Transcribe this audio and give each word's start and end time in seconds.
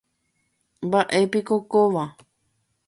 Mba'épiko 0.85 1.55
kóva. 1.71 2.03